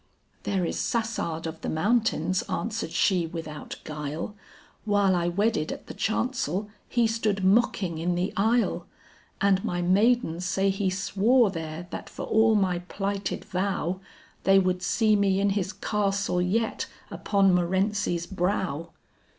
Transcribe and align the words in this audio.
"There 0.45 0.65
is 0.65 0.79
Sassard 0.79 1.45
of 1.45 1.61
the 1.61 1.69
Mountains," 1.69 2.41
answered 2.49 2.89
she 2.89 3.27
without 3.27 3.75
guile, 3.83 4.33
"While 4.83 5.13
I 5.15 5.27
wedded 5.27 5.71
at 5.71 5.85
the 5.85 5.93
chancel, 5.93 6.69
he 6.89 7.05
stood 7.05 7.43
mocking 7.45 7.99
in 7.99 8.15
the 8.15 8.33
aisle; 8.35 8.87
And 9.41 9.63
my 9.63 9.83
maidens 9.83 10.43
say 10.43 10.71
he 10.71 10.89
swore 10.89 11.51
there 11.51 11.85
that 11.91 12.09
for 12.09 12.25
all 12.25 12.55
my 12.55 12.79
plighted 12.79 13.45
vow, 13.45 13.99
They 14.43 14.57
would 14.57 14.81
see 14.81 15.15
me 15.15 15.39
in 15.39 15.51
his 15.51 15.71
castle 15.71 16.41
yet 16.41 16.87
upon 17.11 17.53
Morency's 17.53 18.25
brow." 18.25 18.89